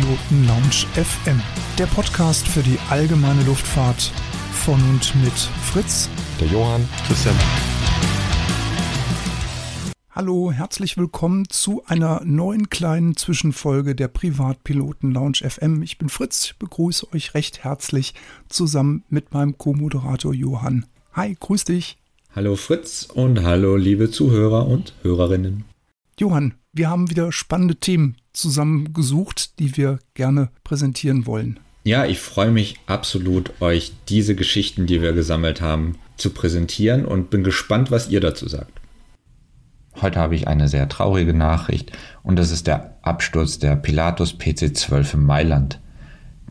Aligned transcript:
Privatpiloten 0.00 0.46
Lounge 0.46 0.86
FM, 0.94 1.42
der 1.78 1.86
Podcast 1.86 2.48
für 2.48 2.62
die 2.62 2.78
allgemeine 2.88 3.42
Luftfahrt 3.44 4.12
von 4.52 4.80
und 4.88 5.14
mit 5.22 5.32
Fritz, 5.32 6.08
der 6.40 6.48
Johann, 6.48 6.88
Christian. 7.06 7.34
Hallo, 10.10 10.52
herzlich 10.52 10.96
willkommen 10.96 11.48
zu 11.50 11.84
einer 11.86 12.22
neuen 12.24 12.70
kleinen 12.70 13.16
Zwischenfolge 13.16 13.94
der 13.94 14.08
Privatpiloten 14.08 15.12
Lounge 15.12 15.42
FM. 15.46 15.82
Ich 15.82 15.98
bin 15.98 16.08
Fritz, 16.08 16.46
ich 16.46 16.56
begrüße 16.56 17.12
euch 17.12 17.34
recht 17.34 17.62
herzlich 17.62 18.14
zusammen 18.48 19.04
mit 19.10 19.34
meinem 19.34 19.58
Co-Moderator 19.58 20.32
Johann. 20.32 20.86
Hi, 21.12 21.36
grüß 21.38 21.64
dich. 21.64 21.98
Hallo 22.34 22.56
Fritz 22.56 23.06
und 23.12 23.42
hallo 23.42 23.76
liebe 23.76 24.10
Zuhörer 24.10 24.66
und 24.66 24.94
Hörerinnen. 25.02 25.64
Johann, 26.18 26.54
wir 26.72 26.88
haben 26.88 27.10
wieder 27.10 27.32
spannende 27.32 27.76
Themen 27.76 28.16
zusammengesucht, 28.32 29.58
die 29.58 29.76
wir 29.76 29.98
gerne 30.14 30.50
präsentieren 30.64 31.26
wollen. 31.26 31.60
Ja, 31.82 32.04
ich 32.04 32.18
freue 32.18 32.50
mich 32.50 32.76
absolut, 32.86 33.52
euch 33.60 33.92
diese 34.08 34.34
Geschichten, 34.34 34.86
die 34.86 35.00
wir 35.00 35.12
gesammelt 35.12 35.60
haben, 35.60 35.96
zu 36.16 36.30
präsentieren 36.30 37.06
und 37.06 37.30
bin 37.30 37.42
gespannt, 37.42 37.90
was 37.90 38.10
ihr 38.10 38.20
dazu 38.20 38.48
sagt. 38.48 38.80
Heute 40.00 40.20
habe 40.20 40.34
ich 40.34 40.46
eine 40.46 40.68
sehr 40.68 40.88
traurige 40.88 41.34
Nachricht 41.34 41.92
und 42.22 42.38
das 42.38 42.50
ist 42.50 42.66
der 42.66 42.98
Absturz 43.02 43.58
der 43.58 43.76
Pilatus 43.76 44.38
PC-12 44.38 45.14
in 45.14 45.24
Mailand. 45.24 45.80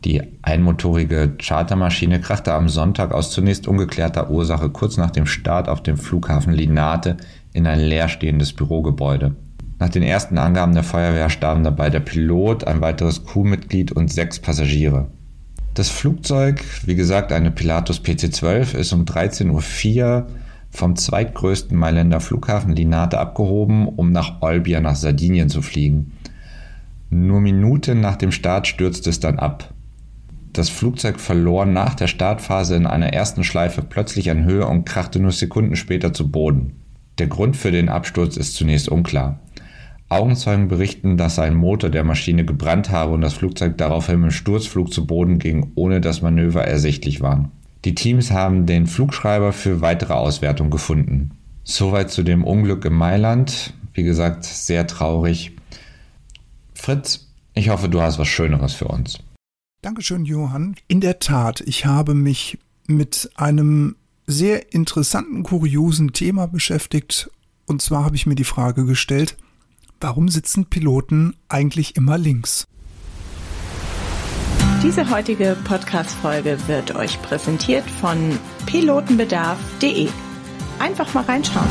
Die 0.04 0.22
einmotorige 0.42 1.36
Chartermaschine 1.38 2.20
krachte 2.20 2.54
am 2.54 2.68
Sonntag 2.68 3.12
aus 3.12 3.30
zunächst 3.30 3.68
ungeklärter 3.68 4.30
Ursache 4.30 4.70
kurz 4.70 4.96
nach 4.96 5.10
dem 5.10 5.26
Start 5.26 5.68
auf 5.68 5.82
dem 5.82 5.96
Flughafen 5.96 6.52
Linate 6.52 7.18
in 7.52 7.66
ein 7.66 7.80
leerstehendes 7.80 8.52
Bürogebäude. 8.52 9.36
Nach 9.80 9.88
den 9.88 10.02
ersten 10.02 10.36
Angaben 10.36 10.74
der 10.74 10.84
Feuerwehr 10.84 11.30
starben 11.30 11.64
dabei 11.64 11.88
der 11.88 12.00
Pilot, 12.00 12.64
ein 12.64 12.82
weiteres 12.82 13.24
Crewmitglied 13.24 13.92
und 13.92 14.12
sechs 14.12 14.38
Passagiere. 14.38 15.08
Das 15.72 15.88
Flugzeug, 15.88 16.62
wie 16.84 16.94
gesagt 16.94 17.32
eine 17.32 17.50
Pilatus 17.50 18.02
PC-12, 18.04 18.76
ist 18.76 18.92
um 18.92 19.06
13.04 19.06 20.02
Uhr 20.02 20.26
vom 20.70 20.96
zweitgrößten 20.96 21.76
Mailänder 21.76 22.20
Flughafen 22.20 22.76
Linate 22.76 23.18
abgehoben, 23.18 23.88
um 23.88 24.12
nach 24.12 24.42
Olbia 24.42 24.80
nach 24.80 24.96
Sardinien 24.96 25.48
zu 25.48 25.62
fliegen. 25.62 26.12
Nur 27.08 27.40
Minuten 27.40 28.00
nach 28.00 28.16
dem 28.16 28.32
Start 28.32 28.66
stürzte 28.66 29.08
es 29.08 29.18
dann 29.18 29.38
ab. 29.38 29.72
Das 30.52 30.68
Flugzeug 30.68 31.18
verlor 31.18 31.64
nach 31.64 31.94
der 31.94 32.06
Startphase 32.06 32.76
in 32.76 32.86
einer 32.86 33.14
ersten 33.14 33.44
Schleife 33.44 33.80
plötzlich 33.80 34.30
an 34.30 34.44
Höhe 34.44 34.66
und 34.66 34.84
krachte 34.84 35.20
nur 35.20 35.32
Sekunden 35.32 35.76
später 35.76 36.12
zu 36.12 36.30
Boden. 36.30 36.74
Der 37.18 37.28
Grund 37.28 37.56
für 37.56 37.70
den 37.70 37.88
Absturz 37.88 38.36
ist 38.36 38.54
zunächst 38.54 38.88
unklar. 38.88 39.40
Augenzeugen 40.10 40.66
berichten, 40.66 41.16
dass 41.16 41.38
ein 41.38 41.54
Motor 41.54 41.88
der 41.88 42.02
Maschine 42.02 42.44
gebrannt 42.44 42.90
habe 42.90 43.14
und 43.14 43.20
das 43.20 43.34
Flugzeug 43.34 43.78
daraufhin 43.78 44.22
im 44.24 44.30
Sturzflug 44.30 44.92
zu 44.92 45.06
Boden 45.06 45.38
ging, 45.38 45.70
ohne 45.76 46.00
dass 46.00 46.20
Manöver 46.20 46.64
ersichtlich 46.64 47.20
waren. 47.20 47.52
Die 47.84 47.94
Teams 47.94 48.32
haben 48.32 48.66
den 48.66 48.86
Flugschreiber 48.86 49.52
für 49.52 49.80
weitere 49.80 50.12
Auswertung 50.12 50.68
gefunden. 50.70 51.30
Soweit 51.62 52.10
zu 52.10 52.24
dem 52.24 52.44
Unglück 52.44 52.84
in 52.84 52.92
Mailand. 52.92 53.72
Wie 53.94 54.02
gesagt, 54.02 54.44
sehr 54.44 54.86
traurig. 54.86 55.52
Fritz, 56.74 57.28
ich 57.54 57.68
hoffe, 57.68 57.88
du 57.88 58.02
hast 58.02 58.18
was 58.18 58.28
Schöneres 58.28 58.74
für 58.74 58.88
uns. 58.88 59.18
Dankeschön, 59.82 60.24
Johann. 60.24 60.74
In 60.88 61.00
der 61.00 61.20
Tat, 61.20 61.60
ich 61.60 61.86
habe 61.86 62.14
mich 62.14 62.58
mit 62.86 63.30
einem 63.36 63.96
sehr 64.26 64.72
interessanten, 64.74 65.44
kuriosen 65.44 66.12
Thema 66.12 66.46
beschäftigt. 66.46 67.30
Und 67.66 67.80
zwar 67.80 68.04
habe 68.04 68.16
ich 68.16 68.26
mir 68.26 68.34
die 68.34 68.44
Frage 68.44 68.84
gestellt, 68.84 69.36
Warum 70.02 70.30
sitzen 70.30 70.64
Piloten 70.64 71.36
eigentlich 71.48 71.94
immer 71.94 72.16
links? 72.16 72.66
Diese 74.82 75.10
heutige 75.10 75.58
Podcast-Folge 75.62 76.56
wird 76.68 76.94
euch 76.94 77.20
präsentiert 77.20 77.84
von 77.84 78.38
pilotenbedarf.de. 78.64 80.08
Einfach 80.78 81.12
mal 81.12 81.24
reinschauen. 81.24 81.68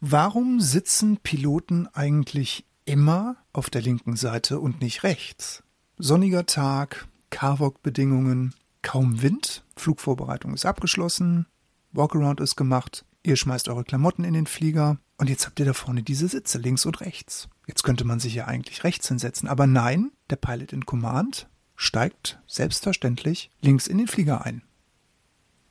Warum 0.00 0.60
sitzen 0.60 1.16
Piloten 1.22 1.88
eigentlich 1.94 2.66
immer 2.84 3.36
auf 3.54 3.70
der 3.70 3.80
linken 3.80 4.16
Seite 4.16 4.60
und 4.60 4.82
nicht 4.82 5.04
rechts? 5.04 5.62
Sonniger 5.96 6.44
Tag, 6.44 7.08
Carvok-Bedingungen, 7.30 8.54
kaum 8.82 9.22
Wind, 9.22 9.64
Flugvorbereitung 9.74 10.52
ist 10.52 10.66
abgeschlossen, 10.66 11.46
Walkaround 11.92 12.42
ist 12.42 12.56
gemacht, 12.56 13.06
ihr 13.24 13.36
schmeißt 13.36 13.68
eure 13.68 13.82
Klamotten 13.84 14.22
in 14.22 14.34
den 14.34 14.46
Flieger, 14.46 14.98
und 15.16 15.28
jetzt 15.28 15.46
habt 15.46 15.58
ihr 15.60 15.66
da 15.66 15.72
vorne 15.72 16.02
diese 16.02 16.28
Sitze 16.28 16.58
links 16.58 16.86
und 16.86 17.00
rechts. 17.00 17.48
Jetzt 17.66 17.82
könnte 17.82 18.04
man 18.04 18.20
sich 18.20 18.34
ja 18.34 18.46
eigentlich 18.46 18.84
rechts 18.84 19.08
hinsetzen, 19.08 19.48
aber 19.48 19.66
nein, 19.66 20.10
der 20.30 20.36
Pilot 20.36 20.72
in 20.72 20.86
Command 20.86 21.48
steigt 21.76 22.40
selbstverständlich 22.46 23.50
links 23.60 23.86
in 23.86 23.98
den 23.98 24.08
Flieger 24.08 24.44
ein. 24.44 24.62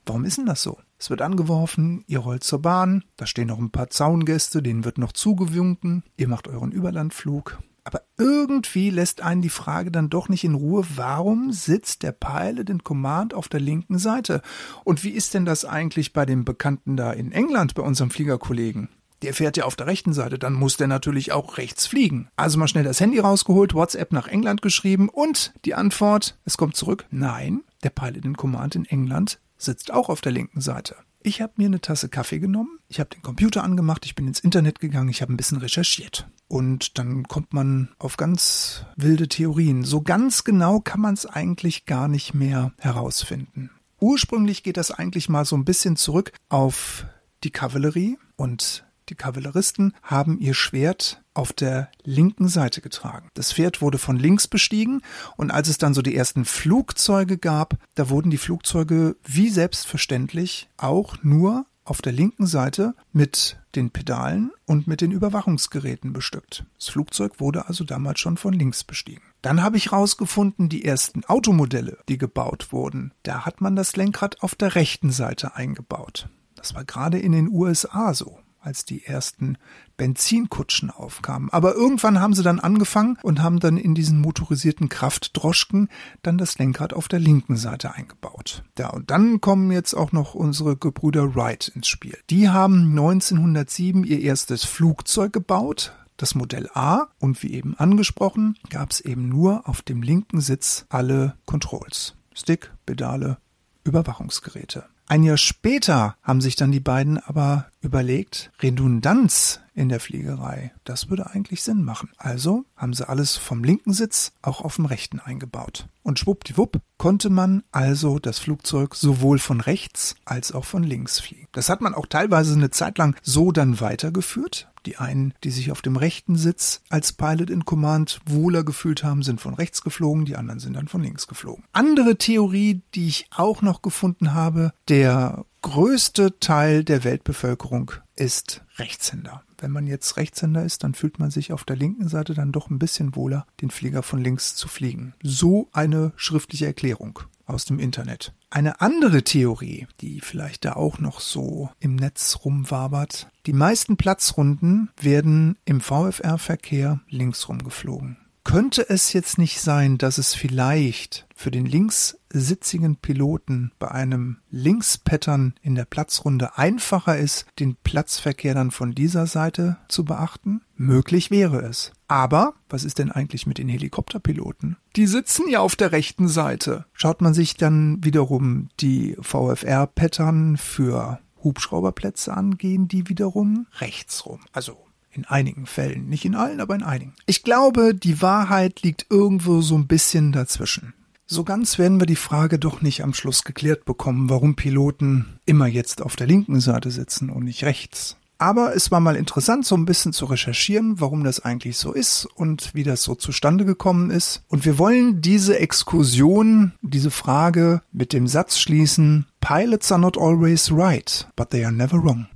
Warum 0.06 0.26
ist 0.26 0.38
denn 0.38 0.46
das 0.46 0.62
so? 0.62 0.78
Es 0.98 1.10
wird 1.10 1.22
angeworfen, 1.22 2.04
ihr 2.08 2.20
rollt 2.20 2.44
zur 2.44 2.62
Bahn, 2.62 3.04
da 3.16 3.26
stehen 3.26 3.48
noch 3.48 3.60
ein 3.60 3.72
paar 3.72 3.90
Zaungäste, 3.90 4.62
denen 4.62 4.86
wird 4.86 4.98
noch 4.98 5.12
zugewunken, 5.12 6.04
ihr 6.18 6.28
macht 6.28 6.48
euren 6.48 6.72
Überlandflug. 6.72 7.62
Aber 7.84 8.02
irgendwie 8.18 8.90
lässt 8.90 9.22
einen 9.22 9.42
die 9.42 9.50
Frage 9.50 9.92
dann 9.92 10.10
doch 10.10 10.30
nicht 10.30 10.44
in 10.44 10.56
Ruhe, 10.56 10.86
warum 10.96 11.52
sitzt 11.52 12.04
der 12.04 12.14
Pilot 12.14 12.70
in 12.70 12.84
Command 12.84 13.34
auf 13.34 13.50
der 13.50 13.60
linken 13.60 13.98
Seite? 13.98 14.42
Und 14.84 15.04
wie 15.04 15.10
ist 15.10 15.34
denn 15.34 15.46
das 15.46 15.66
eigentlich 15.66 16.14
bei 16.14 16.26
dem 16.26 16.46
Bekannten 16.46 16.96
da 16.96 17.12
in 17.12 17.32
England, 17.32 17.76
bei 17.76 17.84
unserem 17.84 18.12
Fliegerkollegen? 18.12 18.90
der 19.24 19.34
fährt 19.34 19.58
ja 19.58 19.64
auf 19.64 19.76
der 19.76 19.88
rechten 19.88 20.14
Seite, 20.14 20.38
dann 20.38 20.54
muss 20.54 20.78
der 20.78 20.88
natürlich 20.88 21.32
auch 21.32 21.58
rechts 21.58 21.88
fliegen. 21.88 22.28
Also 22.36 22.60
mal 22.60 22.68
schnell 22.68 22.84
das 22.84 23.00
Handy 23.00 23.20
rausgeholt, 23.20 23.74
WhatsApp 23.74 24.12
nach 24.12 24.28
England 24.28 24.62
geschrieben 24.62 25.10
und 25.10 25.54
die 25.66 25.76
Antwort, 25.76 26.38
es 26.46 26.58
kommt 26.58 26.76
zurück, 26.76 27.06
nein, 27.10 27.62
der 27.84 27.90
Pilot 27.90 28.26
in 28.26 28.38
Command 28.38 28.76
in 28.76 28.86
England 28.86 29.40
sitzt 29.58 29.94
auch 29.94 30.10
auf 30.10 30.22
der 30.22 30.34
linken 30.34 30.60
Seite. 30.60 30.96
Ich 31.26 31.42
habe 31.42 31.54
mir 31.56 31.68
eine 31.68 31.80
Tasse 31.80 32.10
Kaffee 32.10 32.40
genommen, 32.40 32.80
ich 32.90 33.00
habe 33.00 33.10
den 33.10 33.22
Computer 33.22 33.64
angemacht, 33.64 34.06
ich 34.06 34.14
bin 34.14 34.28
ins 34.28 34.42
Internet 34.42 34.80
gegangen, 34.80 35.08
ich 35.08 35.22
habe 35.22 35.32
ein 35.32 35.38
bisschen 35.38 35.58
recherchiert. 35.58 36.28
Und 36.50 36.98
dann 36.98 37.24
kommt 37.24 37.54
man 37.54 37.90
auf 37.98 38.18
ganz 38.18 38.86
wilde 38.98 39.30
Theorien. 39.30 39.86
So 39.86 40.02
ganz 40.02 40.44
genau 40.44 40.82
kann 40.82 41.00
man 41.00 41.14
es 41.14 41.26
eigentlich 41.26 41.86
gar 41.86 42.10
nicht 42.10 42.34
mehr 42.34 42.74
herausfinden. 42.78 43.72
Ursprünglich 44.02 44.64
geht 44.64 44.76
das 44.76 44.92
eigentlich 44.92 45.30
mal 45.30 45.46
so 45.46 45.56
ein 45.56 45.64
bisschen 45.64 45.96
zurück 45.96 46.34
auf 46.50 47.06
die 47.46 47.52
Kavallerie 47.52 48.18
und 48.36 48.84
die 49.10 49.16
Kavalleristen 49.16 49.94
haben 50.02 50.40
ihr 50.40 50.54
Schwert 50.54 51.22
auf 51.34 51.54
der 51.54 51.90
linken 52.04 52.48
Seite 52.48 52.82
getragen. 52.82 53.30
Das 53.34 53.54
Pferd 53.54 53.82
wurde 53.82 53.98
von 53.98 54.18
links 54.18 54.48
bestiegen 54.48 55.02
und 55.36 55.52
als 55.52 55.68
es 55.68 55.78
dann 55.78 55.94
so 55.94 56.02
die 56.02 56.16
ersten 56.16 56.46
Flugzeuge 56.46 57.38
gab, 57.38 57.76
da 57.96 58.10
wurden 58.10 58.30
die 58.30 58.38
Flugzeuge 58.38 59.16
wie 59.24 59.50
selbstverständlich 59.50 60.70
auch 60.78 61.18
nur 61.24 61.66
auf 61.86 62.02
der 62.02 62.14
linken 62.14 62.46
Seite 62.46 62.96
mit 63.12 63.58
den 63.76 63.90
Pedalen 63.90 64.52
und 64.66 64.88
mit 64.88 65.02
den 65.02 65.12
Überwachungsgeräten 65.12 66.14
bestückt. 66.14 66.66
Das 66.78 66.90
Flugzeug 66.90 67.40
wurde 67.40 67.68
also 67.68 67.84
damals 67.84 68.20
schon 68.20 68.38
von 68.38 68.54
links 68.54 68.84
bestiegen. 68.84 69.24
Dann 69.42 69.62
habe 69.62 69.78
ich 69.78 69.92
herausgefunden, 69.92 70.70
die 70.70 70.86
ersten 70.86 71.26
Automodelle, 71.26 71.98
die 72.08 72.18
gebaut 72.18 72.72
wurden, 72.72 73.14
da 73.24 73.46
hat 73.46 73.60
man 73.60 73.76
das 73.76 73.96
Lenkrad 73.96 74.42
auf 74.42 74.56
der 74.56 74.76
rechten 74.76 75.12
Seite 75.12 75.56
eingebaut. 75.56 76.30
Das 76.56 76.74
war 76.76 76.86
gerade 76.86 77.20
in 77.20 77.34
den 77.34 77.50
USA 77.50 78.14
so 78.14 78.40
als 78.64 78.86
die 78.86 79.06
ersten 79.06 79.58
Benzinkutschen 79.98 80.90
aufkamen. 80.90 81.50
Aber 81.52 81.76
irgendwann 81.76 82.20
haben 82.20 82.34
sie 82.34 82.44
dann 82.44 82.60
angefangen 82.60 83.18
und 83.22 83.42
haben 83.42 83.60
dann 83.60 83.78
in 83.78 83.96
diesen 83.96 84.20
motorisierten 84.20 84.90
Kraftdroschken 84.90 85.90
dann 86.22 86.38
das 86.38 86.58
Lenkrad 86.58 86.94
auf 86.94 87.08
der 87.08 87.20
linken 87.20 87.58
Seite 87.58 87.94
eingebaut. 87.94 88.64
Ja, 88.78 88.90
und 88.90 89.12
dann 89.12 89.42
kommen 89.42 89.72
jetzt 89.72 89.94
auch 89.94 90.12
noch 90.12 90.34
unsere 90.34 90.78
Gebrüder 90.78 91.36
Wright 91.36 91.72
ins 91.76 91.88
Spiel. 91.88 92.18
Die 92.30 92.50
haben 92.50 92.90
1907 92.90 94.04
ihr 94.04 94.22
erstes 94.22 94.64
Flugzeug 94.64 95.34
gebaut, 95.34 95.94
das 96.18 96.36
Modell 96.36 96.70
A 96.74 97.08
und 97.20 97.42
wie 97.44 97.54
eben 97.54 97.76
angesprochen, 97.76 98.58
gab 98.70 98.92
es 98.92 99.02
eben 99.02 99.30
nur 99.30 99.68
auf 99.68 99.82
dem 99.82 100.02
linken 100.02 100.42
Sitz 100.42 100.86
alle 100.90 101.36
Controls. 101.46 102.16
Stick, 102.34 102.72
Pedale, 102.86 103.38
Überwachungsgeräte. 103.84 104.86
Ein 105.08 105.24
Jahr 105.24 105.38
später 105.38 106.16
haben 106.24 106.42
sich 106.42 106.56
dann 106.56 106.72
die 106.72 106.80
beiden 106.80 107.18
aber 107.18 107.68
überlegt, 107.84 108.52
Redundanz 108.62 109.60
in 109.76 109.90
der 109.90 110.00
Fliegerei, 110.00 110.72
das 110.84 111.10
würde 111.10 111.32
eigentlich 111.32 111.64
Sinn 111.64 111.84
machen. 111.84 112.10
Also 112.18 112.66
haben 112.78 112.94
sie 112.94 113.08
alles 113.08 113.38
vom 113.38 113.64
linken 113.64 113.94
Sitz 113.94 114.34
auch 114.42 114.62
auf 114.62 114.76
dem 114.76 114.86
rechten 114.86 115.20
eingebaut. 115.20 115.88
Und 116.04 116.20
schwuppdiwupp 116.20 116.82
konnte 116.98 117.30
man 117.30 117.64
also 117.72 118.20
das 118.20 118.40
Flugzeug 118.40 118.96
sowohl 118.96 119.40
von 119.40 119.62
rechts 119.62 120.16
als 120.26 120.52
auch 120.52 120.66
von 120.66 120.84
links 120.84 121.20
fliegen. 121.20 121.48
Das 121.52 121.70
hat 121.70 121.82
man 121.82 121.94
auch 121.94 122.06
teilweise 122.06 122.54
eine 122.54 122.72
Zeit 122.72 122.98
lang 122.98 123.16
so 123.22 123.52
dann 123.52 123.80
weitergeführt. 123.80 124.70
Die 124.86 124.98
einen, 124.98 125.34
die 125.44 125.52
sich 125.52 125.72
auf 125.72 125.82
dem 125.82 125.96
rechten 125.96 126.36
Sitz 126.36 126.82
als 126.90 127.14
Pilot 127.14 127.50
in 127.50 127.64
Command 127.64 128.20
wohler 128.26 128.64
gefühlt 128.64 129.04
haben, 129.04 129.24
sind 129.24 129.40
von 129.40 129.54
rechts 129.54 129.82
geflogen, 129.82 130.26
die 130.26 130.36
anderen 130.36 130.60
sind 130.60 130.74
dann 130.74 130.90
von 130.90 131.02
links 131.02 131.28
geflogen. 131.28 131.64
Andere 131.72 132.18
Theorie, 132.18 132.82
die 132.94 133.08
ich 133.08 133.28
auch 133.32 133.62
noch 133.62 133.82
gefunden 133.82 134.34
habe, 134.34 134.74
der 134.90 135.46
größte 135.64 136.40
Teil 136.40 136.84
der 136.84 137.04
Weltbevölkerung 137.04 137.94
ist 138.16 138.62
Rechtshänder. 138.78 139.44
wenn 139.60 139.72
man 139.72 139.88
jetzt 139.88 140.18
Rechtshänder 140.18 140.66
ist, 140.66 140.84
dann 140.84 140.94
fühlt 140.94 141.20
man 141.20 141.32
sich 141.32 141.54
auf 141.54 141.64
der 141.64 141.78
linken 141.78 142.10
Seite 142.10 142.34
dann 142.34 142.52
doch 142.52 142.70
ein 142.70 142.80
bisschen 142.80 143.16
wohler, 143.16 143.48
den 143.62 143.72
Flieger 143.72 144.04
von 144.04 144.22
links 144.22 144.56
zu 144.56 144.68
fliegen. 144.68 145.14
So 145.24 145.70
eine 145.72 146.12
schriftliche 146.18 146.66
Erklärung 146.66 147.20
aus 147.46 147.64
dem 147.64 147.80
Internet. 147.80 148.34
Eine 148.50 148.82
andere 148.82 149.24
Theorie, 149.24 149.88
die 150.02 150.20
vielleicht 150.20 150.66
da 150.66 150.74
auch 150.74 151.00
noch 151.00 151.22
so 151.22 151.70
im 151.80 151.96
Netz 151.96 152.40
rumwabert. 152.44 153.30
Die 153.46 153.54
meisten 153.54 153.96
Platzrunden 153.96 154.90
werden 155.00 155.58
im 155.64 155.80
VFR-Verkehr 155.80 157.00
linksrum 157.08 157.64
geflogen. 157.64 158.18
Könnte 158.44 158.88
es 158.90 159.14
jetzt 159.14 159.38
nicht 159.38 159.62
sein, 159.62 159.98
dass 159.98 160.18
es 160.18 160.36
vielleicht 160.36 161.26
für 161.34 161.50
den 161.50 161.66
linkssitzigen 161.66 162.98
Piloten 162.98 163.72
bei 163.80 163.90
einem 163.90 164.38
Linkspattern 164.52 165.56
in 165.62 165.76
der 165.76 165.86
Platzrunde 165.86 166.58
einfacher 166.58 167.18
ist, 167.18 167.46
den 167.60 167.76
Platzverkehr 167.76 168.54
dann 168.54 168.72
von 168.72 168.94
dieser 168.94 169.28
Seite 169.28 169.78
zu 169.88 170.04
beachten? 170.04 170.62
Möglich 170.76 171.32
wäre 171.32 171.62
es. 171.62 171.94
Aber 172.08 172.54
was 172.70 172.84
ist 172.84 173.00
denn 173.00 173.12
eigentlich 173.12 173.48
mit 173.48 173.58
den 173.58 173.70
Helikopterpiloten? 173.70 174.78
Die 174.98 175.08
sitzen 175.08 175.50
ja 175.50 175.60
auf 175.60 175.76
der 175.76 175.92
rechten 175.92 176.28
Seite. 176.28 176.86
Schaut 176.94 177.22
man 177.22 177.34
sich 177.34 177.56
dann 177.56 178.04
wiederum 178.04 178.70
die 178.80 179.16
VFR-Pattern 179.22 180.58
für 180.58 181.20
Hubschrauberplätze 181.44 182.34
an, 182.34 182.58
gehen 182.58 182.88
die 182.88 183.10
wiederum 183.10 183.68
rechts 183.80 184.26
rum. 184.26 184.42
Also 184.52 184.78
in 185.14 185.26
einigen 185.26 185.66
Fällen. 185.66 186.10
Nicht 186.10 186.26
in 186.26 186.36
allen, 186.36 186.60
aber 186.60 186.76
in 186.76 186.84
einigen. 186.84 187.14
Ich 187.26 187.44
glaube, 187.44 187.94
die 187.94 188.22
Wahrheit 188.22 188.82
liegt 188.82 189.08
irgendwo 189.10 189.62
so 189.62 189.76
ein 189.76 189.88
bisschen 189.88 190.32
dazwischen. 190.32 190.94
So 191.26 191.44
ganz 191.44 191.80
werden 191.80 192.00
wir 192.00 192.06
die 192.06 192.16
Frage 192.16 192.60
doch 192.60 192.82
nicht 192.82 193.04
am 193.04 193.14
Schluss 193.14 193.44
geklärt 193.44 193.86
bekommen, 193.86 194.30
warum 194.30 194.56
Piloten 194.56 195.40
immer 195.46 195.68
jetzt 195.68 196.02
auf 196.02 196.16
der 196.16 196.28
linken 196.28 196.60
Seite 196.60 196.92
sitzen 196.92 197.30
und 197.30 197.46
nicht 197.46 197.64
rechts. 197.64 198.18
Aber 198.38 198.76
es 198.76 198.92
war 198.92 199.00
mal 199.00 199.16
interessant, 199.16 199.66
so 199.66 199.76
ein 199.76 199.86
bisschen 199.86 200.12
zu 200.12 200.26
recherchieren, 200.26 201.00
warum 201.00 201.24
das 201.24 201.40
eigentlich 201.40 201.78
so 201.78 201.94
ist 201.94 202.26
und 202.26 202.76
wie 202.76 202.84
das 202.84 203.02
so 203.02 203.16
zustande 203.16 203.64
gekommen 203.64 204.12
ist. 204.12 204.44
Und 204.50 204.66
wir 204.66 204.78
wollen 204.78 205.22
diese 205.22 205.60
Exkursion, 205.60 206.74
diese 206.82 207.10
Frage 207.10 207.82
mit 207.94 208.12
dem 208.12 208.28
Satz 208.28 208.60
schließen, 208.60 209.28
Pilots 209.40 209.92
are 209.94 210.02
not 210.02 210.18
always 210.18 210.72
right, 210.74 211.26
but 211.38 211.52
they 211.52 211.64
are 211.64 211.74
never 211.74 212.04
wrong. 212.04 212.28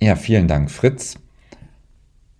Ja, 0.00 0.16
vielen 0.16 0.48
Dank, 0.48 0.70
Fritz. 0.70 1.16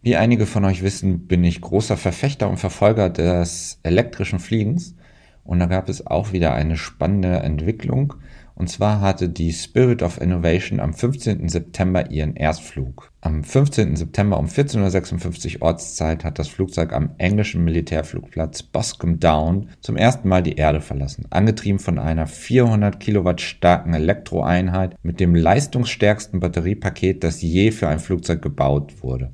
Wie 0.07 0.15
einige 0.15 0.47
von 0.47 0.65
euch 0.65 0.85
wissen, 0.85 1.27
bin 1.27 1.43
ich 1.43 1.61
großer 1.61 1.97
Verfechter 1.97 2.49
und 2.49 2.59
Verfolger 2.59 3.11
des 3.11 3.81
elektrischen 3.83 4.39
Fliegens. 4.39 4.95
Und 5.43 5.59
da 5.59 5.67
gab 5.67 5.89
es 5.89 6.07
auch 6.07 6.33
wieder 6.33 6.55
eine 6.55 6.77
spannende 6.77 7.41
Entwicklung. 7.41 8.15
Und 8.55 8.71
zwar 8.71 9.01
hatte 9.01 9.29
die 9.29 9.53
Spirit 9.53 10.05
of 10.05 10.21
Innovation 10.21 10.79
am 10.79 10.95
15. 10.95 11.49
September 11.49 12.09
ihren 12.09 12.37
Erstflug. 12.37 13.11
Am 13.21 13.43
15. 13.43 13.97
September 13.97 14.39
um 14.39 14.47
14.56 14.47 15.57
Uhr 15.57 15.63
Ortszeit 15.63 16.23
hat 16.23 16.39
das 16.39 16.47
Flugzeug 16.47 16.93
am 16.93 17.11
englischen 17.19 17.65
Militärflugplatz 17.65 18.63
Boscombe 18.63 19.19
Down 19.19 19.71
zum 19.81 19.97
ersten 19.97 20.29
Mal 20.29 20.45
die 20.45 20.55
Erde 20.55 20.81
verlassen, 20.81 21.27
angetrieben 21.31 21.81
von 21.81 21.99
einer 21.99 22.29
400 22.29 23.01
Kilowatt 23.01 23.41
starken 23.41 23.93
Elektroeinheit 23.93 24.95
mit 25.03 25.19
dem 25.19 25.35
leistungsstärksten 25.35 26.39
Batteriepaket, 26.39 27.25
das 27.25 27.43
je 27.43 27.73
für 27.73 27.89
ein 27.89 27.99
Flugzeug 27.99 28.41
gebaut 28.41 29.03
wurde. 29.03 29.33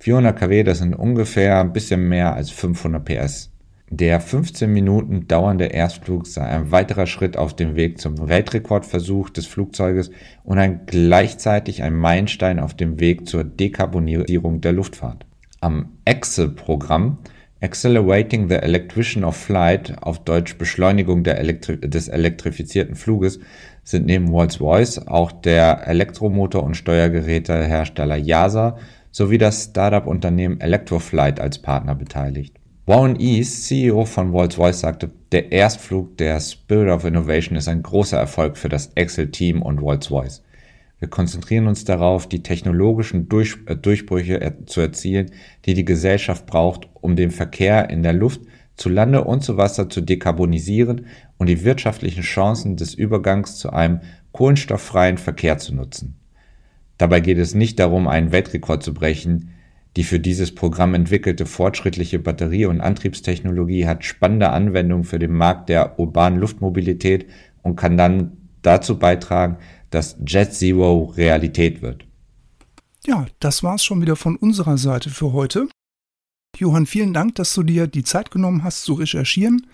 400 0.00 0.38
kW, 0.38 0.62
das 0.62 0.78
sind 0.78 0.94
ungefähr 0.94 1.60
ein 1.60 1.72
bisschen 1.72 2.08
mehr 2.08 2.34
als 2.34 2.50
500 2.50 3.04
PS. 3.04 3.50
Der 3.90 4.20
15 4.20 4.70
Minuten 4.70 5.26
dauernde 5.28 5.64
Erstflug 5.66 6.26
sei 6.26 6.42
ein 6.42 6.70
weiterer 6.70 7.06
Schritt 7.06 7.36
auf 7.36 7.56
dem 7.56 7.74
Weg 7.74 7.98
zum 7.98 8.28
Weltrekordversuch 8.28 9.30
des 9.30 9.46
Flugzeuges 9.46 10.10
und 10.44 10.58
ein 10.58 10.82
gleichzeitig 10.86 11.82
ein 11.82 11.94
Meilenstein 11.94 12.60
auf 12.60 12.74
dem 12.74 13.00
Weg 13.00 13.26
zur 13.26 13.44
Dekarbonisierung 13.44 14.60
der 14.60 14.72
Luftfahrt. 14.72 15.24
Am 15.60 15.96
EXE-Programm 16.04 17.18
Accelerating 17.60 18.48
the 18.48 18.54
Electrician 18.54 19.24
of 19.24 19.36
Flight, 19.36 19.96
auf 20.00 20.22
Deutsch 20.22 20.58
Beschleunigung 20.58 21.24
Elektri 21.24 21.80
des 21.80 22.06
elektrifizierten 22.06 22.94
Fluges, 22.94 23.40
sind 23.82 24.06
neben 24.06 24.28
Rolls-Royce 24.28 25.08
auch 25.08 25.32
der 25.32 25.88
Elektromotor- 25.88 26.62
und 26.62 26.76
Steuergerätehersteller 26.76 28.16
Yasa 28.16 28.76
sowie 29.10 29.38
das 29.38 29.64
Startup-Unternehmen 29.64 30.60
Electroflight 30.60 31.40
als 31.40 31.60
Partner 31.60 31.94
beteiligt. 31.94 32.56
Warren 32.86 33.20
East, 33.20 33.66
CEO 33.66 34.06
von 34.06 34.30
Rolls-Royce, 34.30 34.80
sagte, 34.80 35.10
der 35.30 35.52
Erstflug 35.52 36.16
der 36.16 36.40
Spirit 36.40 36.90
of 36.90 37.04
Innovation 37.04 37.56
ist 37.56 37.68
ein 37.68 37.82
großer 37.82 38.16
Erfolg 38.16 38.56
für 38.56 38.70
das 38.70 38.92
Excel-Team 38.94 39.60
und 39.60 39.78
Rolls-Royce. 39.78 40.42
Wir 40.98 41.08
konzentrieren 41.08 41.68
uns 41.68 41.84
darauf, 41.84 42.28
die 42.28 42.42
technologischen 42.42 43.28
Durch 43.28 43.58
äh, 43.66 43.76
Durchbrüche 43.76 44.40
er 44.40 44.66
zu 44.66 44.80
erzielen, 44.80 45.30
die 45.64 45.74
die 45.74 45.84
Gesellschaft 45.84 46.46
braucht, 46.46 46.88
um 46.94 47.14
den 47.14 47.30
Verkehr 47.30 47.90
in 47.90 48.02
der 48.02 48.14
Luft, 48.14 48.40
zu 48.74 48.88
Lande 48.88 49.24
und 49.24 49.42
zu 49.42 49.56
Wasser 49.56 49.90
zu 49.90 50.00
dekarbonisieren 50.00 51.06
und 51.36 51.48
die 51.48 51.64
wirtschaftlichen 51.64 52.22
Chancen 52.22 52.76
des 52.76 52.94
Übergangs 52.94 53.56
zu 53.56 53.70
einem 53.70 54.00
kohlenstofffreien 54.32 55.18
Verkehr 55.18 55.58
zu 55.58 55.74
nutzen. 55.74 56.16
Dabei 56.98 57.20
geht 57.20 57.38
es 57.38 57.54
nicht 57.54 57.78
darum, 57.78 58.08
einen 58.08 58.32
Weltrekord 58.32 58.82
zu 58.82 58.92
brechen. 58.92 59.54
Die 59.96 60.04
für 60.04 60.20
dieses 60.20 60.54
Programm 60.54 60.94
entwickelte 60.94 61.46
fortschrittliche 61.46 62.18
Batterie- 62.18 62.66
und 62.66 62.80
Antriebstechnologie 62.80 63.86
hat 63.86 64.04
spannende 64.04 64.50
Anwendungen 64.50 65.04
für 65.04 65.18
den 65.18 65.32
Markt 65.32 65.68
der 65.68 65.98
urbanen 65.98 66.38
Luftmobilität 66.38 67.26
und 67.62 67.76
kann 67.76 67.96
dann 67.96 68.36
dazu 68.62 68.98
beitragen, 68.98 69.58
dass 69.90 70.16
Jet 70.26 70.52
Zero 70.54 71.04
Realität 71.16 71.82
wird. 71.82 72.04
Ja, 73.06 73.26
das 73.40 73.62
war's 73.62 73.84
schon 73.84 74.02
wieder 74.02 74.16
von 74.16 74.36
unserer 74.36 74.76
Seite 74.76 75.08
für 75.10 75.32
heute. 75.32 75.68
Johann, 76.56 76.86
vielen 76.86 77.12
Dank, 77.12 77.36
dass 77.36 77.54
du 77.54 77.62
dir 77.62 77.86
die 77.86 78.04
Zeit 78.04 78.30
genommen 78.30 78.64
hast 78.64 78.82
zu 78.82 78.94
recherchieren, 78.94 79.66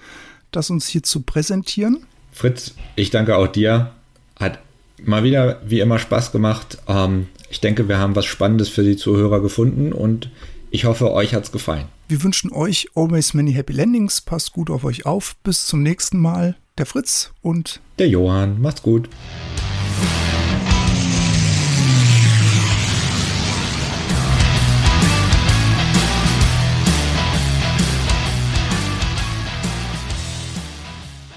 das 0.50 0.70
uns 0.70 0.86
hier 0.86 1.02
zu 1.02 1.22
präsentieren. 1.22 2.06
Fritz, 2.30 2.74
ich 2.96 3.10
danke 3.10 3.36
auch 3.36 3.46
dir. 3.48 3.92
Hat 4.38 4.58
mal 5.02 5.24
wieder 5.24 5.60
wie 5.66 5.80
immer 5.80 5.98
Spaß 5.98 6.32
gemacht. 6.32 6.78
Ähm, 6.88 7.28
ich 7.50 7.60
denke, 7.60 7.88
wir 7.88 7.98
haben 7.98 8.16
was 8.16 8.24
Spannendes 8.24 8.68
für 8.68 8.82
die 8.82 8.96
Zuhörer 8.96 9.40
gefunden 9.40 9.92
und 9.92 10.30
ich 10.70 10.84
hoffe, 10.86 11.12
euch 11.12 11.34
hat 11.34 11.44
es 11.44 11.52
gefallen. 11.52 11.86
Wir 12.08 12.22
wünschen 12.22 12.52
euch 12.52 12.88
always 12.94 13.32
many 13.32 13.52
happy 13.52 13.72
landings. 13.72 14.20
Passt 14.20 14.52
gut 14.52 14.70
auf 14.70 14.84
euch 14.84 15.06
auf. 15.06 15.36
Bis 15.44 15.66
zum 15.66 15.82
nächsten 15.82 16.18
Mal. 16.18 16.56
Der 16.76 16.86
Fritz 16.86 17.32
und 17.42 17.80
der 18.00 18.08
Johann. 18.08 18.60
Macht's 18.60 18.82
gut. 18.82 19.08